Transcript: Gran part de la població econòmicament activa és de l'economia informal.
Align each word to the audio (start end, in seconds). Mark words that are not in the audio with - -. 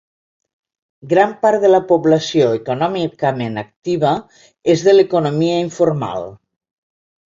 Gran 1.11 1.35
part 1.43 1.65
de 1.65 1.71
la 1.73 1.81
població 1.91 2.49
econòmicament 2.61 3.63
activa 3.67 4.17
és 4.77 4.89
de 4.91 5.01
l'economia 5.01 5.65
informal. 5.71 6.31